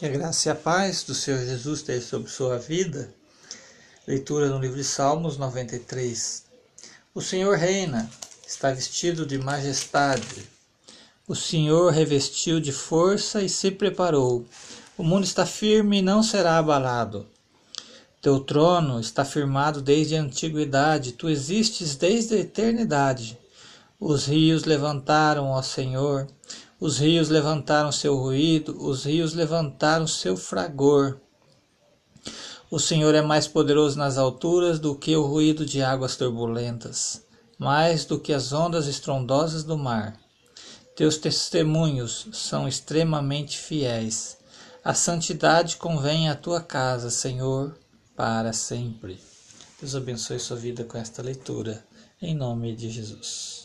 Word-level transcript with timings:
Que 0.00 0.06
a 0.06 0.08
graça 0.08 0.48
e 0.48 0.50
a 0.50 0.54
paz 0.54 1.02
do 1.02 1.14
Senhor 1.14 1.44
Jesus 1.44 1.80
esteja 1.80 2.06
sobre 2.06 2.30
sua 2.30 2.56
vida. 2.56 3.12
Leitura 4.06 4.48
no 4.48 4.58
livro 4.58 4.78
de 4.78 4.82
Salmos 4.82 5.36
93. 5.36 6.42
O 7.14 7.20
Senhor 7.20 7.58
reina, 7.58 8.10
está 8.48 8.72
vestido 8.72 9.26
de 9.26 9.36
majestade. 9.36 10.48
O 11.28 11.34
Senhor 11.34 11.92
revestiu 11.92 12.60
de 12.60 12.72
força 12.72 13.42
e 13.42 13.48
se 13.50 13.70
preparou. 13.70 14.46
O 14.96 15.02
mundo 15.02 15.24
está 15.24 15.44
firme 15.44 15.98
e 15.98 16.02
não 16.02 16.22
será 16.22 16.56
abalado. 16.56 17.26
Teu 18.22 18.40
trono 18.40 19.00
está 19.00 19.22
firmado 19.22 19.82
desde 19.82 20.16
a 20.16 20.22
antiguidade, 20.22 21.12
tu 21.12 21.28
existes 21.28 21.94
desde 21.94 22.36
a 22.36 22.38
eternidade. 22.38 23.38
Os 24.00 24.24
rios 24.24 24.64
levantaram, 24.64 25.50
ó 25.50 25.60
Senhor, 25.60 26.26
os 26.80 26.98
rios 26.98 27.28
levantaram 27.28 27.92
seu 27.92 28.16
ruído, 28.16 28.74
os 28.82 29.04
rios 29.04 29.34
levantaram 29.34 30.06
seu 30.06 30.34
fragor. 30.34 31.20
O 32.70 32.78
Senhor 32.78 33.14
é 33.14 33.20
mais 33.20 33.46
poderoso 33.46 33.98
nas 33.98 34.16
alturas 34.16 34.78
do 34.78 34.94
que 34.94 35.14
o 35.14 35.26
ruído 35.26 35.66
de 35.66 35.82
águas 35.82 36.16
turbulentas, 36.16 37.22
mais 37.58 38.06
do 38.06 38.18
que 38.18 38.32
as 38.32 38.52
ondas 38.52 38.86
estrondosas 38.86 39.62
do 39.62 39.76
mar. 39.76 40.18
Teus 40.96 41.18
testemunhos 41.18 42.28
são 42.32 42.66
extremamente 42.66 43.58
fiéis. 43.58 44.38
A 44.82 44.94
santidade 44.94 45.76
convém 45.76 46.30
à 46.30 46.34
tua 46.34 46.62
casa, 46.62 47.10
Senhor, 47.10 47.76
para 48.16 48.54
sempre. 48.54 49.20
Deus 49.78 49.94
abençoe 49.94 50.38
sua 50.38 50.56
vida 50.56 50.84
com 50.84 50.96
esta 50.96 51.22
leitura, 51.22 51.84
em 52.22 52.34
nome 52.34 52.74
de 52.74 52.88
Jesus. 52.88 53.59